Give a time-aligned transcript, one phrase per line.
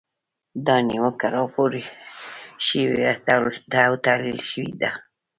[0.65, 1.71] دا نیوکه راپور
[2.67, 3.05] شوې
[3.87, 4.91] او تحلیل شوې ده.